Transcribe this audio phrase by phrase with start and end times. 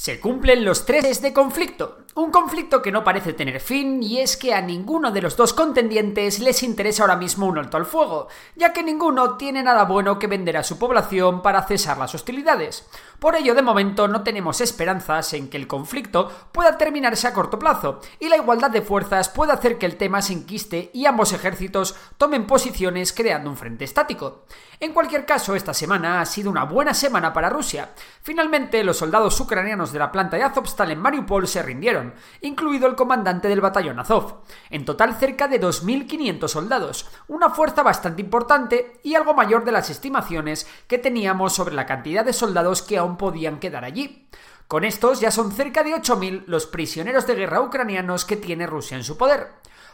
[0.00, 1.98] Se cumplen los tres de conflicto.
[2.14, 5.52] Un conflicto que no parece tener fin y es que a ninguno de los dos
[5.52, 10.18] contendientes les interesa ahora mismo un alto al fuego, ya que ninguno tiene nada bueno
[10.18, 12.88] que vender a su población para cesar las hostilidades.
[13.18, 17.58] Por ello, de momento no tenemos esperanzas en que el conflicto pueda terminarse a corto
[17.58, 21.32] plazo, y la igualdad de fuerzas puede hacer que el tema se enquiste y ambos
[21.32, 24.46] ejércitos tomen posiciones creando un frente estático.
[24.80, 27.90] En cualquier caso, esta semana ha sido una buena semana para Rusia.
[28.22, 32.96] Finalmente, los soldados ucranianos de la planta de Azovstal en Mariupol se rindieron, incluido el
[32.96, 34.42] comandante del batallón Azov.
[34.70, 39.90] En total, cerca de 2.500 soldados, una fuerza bastante importante y algo mayor de las
[39.90, 44.28] estimaciones que teníamos sobre la cantidad de soldados que aún podían quedar allí.
[44.68, 48.96] Con estos ya son cerca de 8.000 los prisioneros de guerra ucranianos que tiene Rusia
[48.96, 49.48] en su poder.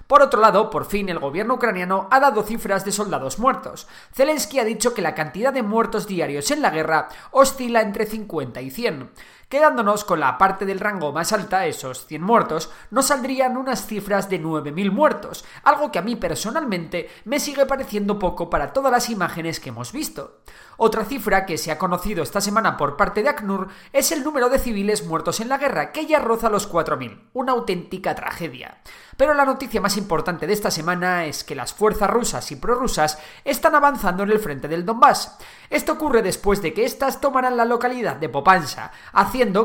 [0.06, 3.88] Por otro lado, por fin el gobierno ucraniano ha dado cifras de soldados muertos.
[4.12, 8.60] Zelensky ha dicho que la cantidad de muertos diarios en la guerra oscila entre 50
[8.60, 9.10] y 100.
[9.48, 14.28] Quedándonos con la parte del rango más alta, esos 100 muertos, nos saldrían unas cifras
[14.28, 19.08] de 9.000 muertos, algo que a mí personalmente me sigue pareciendo poco para todas las
[19.08, 20.40] imágenes que hemos visto.
[20.78, 24.48] Otra cifra que se ha conocido esta semana por parte de ACNUR es el número
[24.48, 28.78] de civiles muertos en la guerra, que ya roza los 4.000, una auténtica tragedia.
[29.16, 33.18] Pero la noticia más importante de esta semana es que las fuerzas rusas y prorrusas
[33.44, 35.38] están avanzando en el frente del Donbass.
[35.70, 38.92] Esto ocurre después de que éstas tomaran la localidad de Popansa,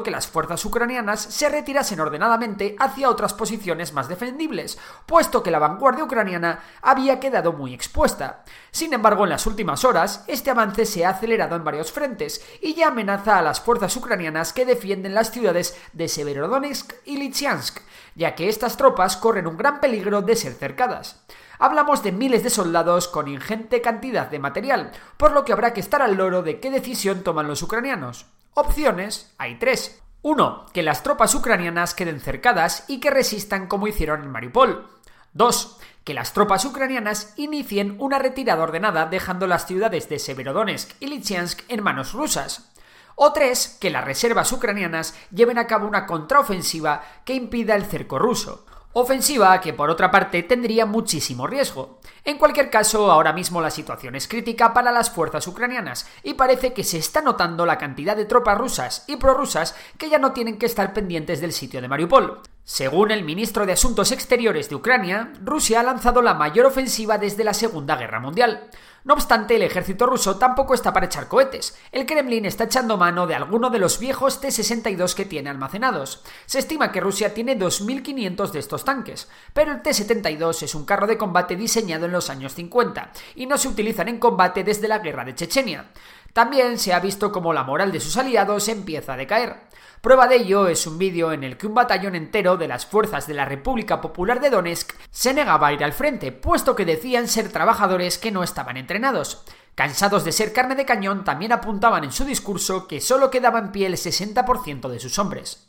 [0.03, 5.59] que las fuerzas ucranianas se retirasen ordenadamente hacia otras posiciones más defendibles, puesto que la
[5.59, 8.43] vanguardia ucraniana había quedado muy expuesta.
[8.71, 12.73] Sin embargo, en las últimas horas, este avance se ha acelerado en varios frentes y
[12.73, 17.79] ya amenaza a las fuerzas ucranianas que defienden las ciudades de Severodonetsk y Lysychansk,
[18.15, 21.23] ya que estas tropas corren un gran peligro de ser cercadas.
[21.59, 25.79] Hablamos de miles de soldados con ingente cantidad de material, por lo que habrá que
[25.79, 28.25] estar al loro de qué decisión toman los ucranianos.
[28.53, 30.01] Opciones hay tres.
[30.23, 30.65] 1.
[30.73, 34.89] Que las tropas ucranianas queden cercadas y que resistan como hicieron en Mariupol.
[35.31, 35.77] 2.
[36.03, 41.61] Que las tropas ucranianas inicien una retirada ordenada dejando las ciudades de Severodonetsk y Lysychansk
[41.69, 42.69] en manos rusas.
[43.15, 43.77] O 3.
[43.79, 48.65] Que las reservas ucranianas lleven a cabo una contraofensiva que impida el cerco ruso.
[48.93, 52.01] Ofensiva que por otra parte tendría muchísimo riesgo.
[52.25, 56.73] En cualquier caso, ahora mismo la situación es crítica para las fuerzas ucranianas y parece
[56.73, 60.57] que se está notando la cantidad de tropas rusas y prorrusas que ya no tienen
[60.57, 62.41] que estar pendientes del sitio de Mariupol.
[62.63, 67.43] Según el ministro de Asuntos Exteriores de Ucrania, Rusia ha lanzado la mayor ofensiva desde
[67.43, 68.69] la Segunda Guerra Mundial.
[69.03, 71.75] No obstante, el ejército ruso tampoco está para echar cohetes.
[71.91, 76.21] El Kremlin está echando mano de alguno de los viejos T-62 que tiene almacenados.
[76.45, 81.07] Se estima que Rusia tiene 2.500 de estos tanques, pero el T-72 es un carro
[81.07, 84.99] de combate diseñado en los años 50 y no se utilizan en combate desde la
[84.99, 85.89] guerra de Chechenia.
[86.33, 89.57] También se ha visto como la moral de sus aliados empieza a decaer.
[90.01, 93.27] Prueba de ello es un vídeo en el que un batallón entero de las fuerzas
[93.27, 97.27] de la República Popular de Donetsk se negaba a ir al frente, puesto que decían
[97.27, 99.43] ser trabajadores que no estaban entrenados.
[99.75, 103.71] Cansados de ser carne de cañón, también apuntaban en su discurso que solo quedaba en
[103.71, 105.67] pie el 60% de sus hombres.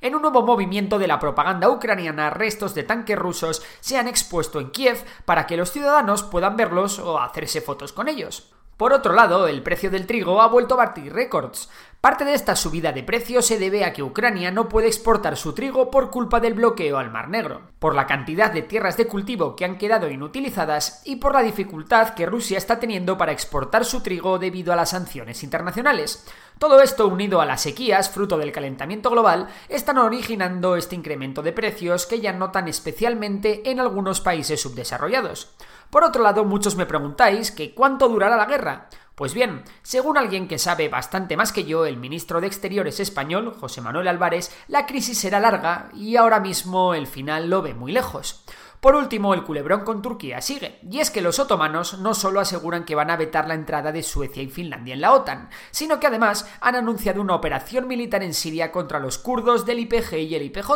[0.00, 4.60] En un nuevo movimiento de la propaganda ucraniana, restos de tanques rusos se han expuesto
[4.60, 8.53] en Kiev para que los ciudadanos puedan verlos o hacerse fotos con ellos.
[8.76, 11.68] Por otro lado, el precio del trigo ha vuelto a batir récords.
[12.00, 15.54] Parte de esta subida de precio se debe a que Ucrania no puede exportar su
[15.54, 19.56] trigo por culpa del bloqueo al Mar Negro, por la cantidad de tierras de cultivo
[19.56, 24.02] que han quedado inutilizadas y por la dificultad que Rusia está teniendo para exportar su
[24.02, 26.26] trigo debido a las sanciones internacionales.
[26.58, 31.52] Todo esto unido a las sequías, fruto del calentamiento global, están originando este incremento de
[31.52, 35.54] precios que ya notan especialmente en algunos países subdesarrollados.
[35.90, 38.88] Por otro lado, muchos me preguntáis que cuánto durará la guerra.
[39.14, 43.54] Pues bien, según alguien que sabe bastante más que yo, el ministro de Exteriores español,
[43.60, 47.92] José Manuel Álvarez, la crisis será larga y ahora mismo el final lo ve muy
[47.92, 48.43] lejos.
[48.84, 52.84] Por último, el culebrón con Turquía sigue, y es que los otomanos no solo aseguran
[52.84, 56.06] que van a vetar la entrada de Suecia y Finlandia en la OTAN, sino que
[56.06, 60.42] además han anunciado una operación militar en Siria contra los kurdos del IPG y el
[60.42, 60.70] IPJ.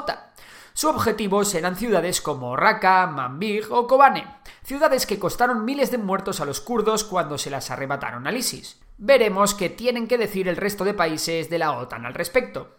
[0.72, 4.24] Su objetivo serán ciudades como Raqqa, Manbij o Kobane,
[4.62, 8.80] ciudades que costaron miles de muertos a los kurdos cuando se las arrebataron al ISIS.
[8.96, 12.78] Veremos qué tienen que decir el resto de países de la OTAN al respecto.